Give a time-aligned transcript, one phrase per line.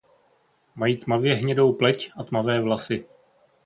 [0.75, 3.05] Mají tmavě hnědou pleť a tmavé vlasy.